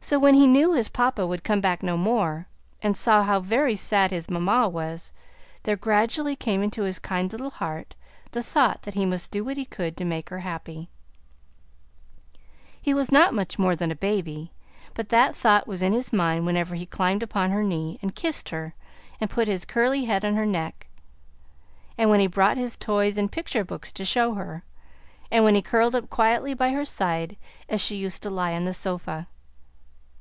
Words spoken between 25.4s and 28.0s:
when he curled up quietly by her side as she